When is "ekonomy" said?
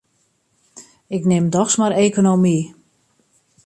2.05-2.57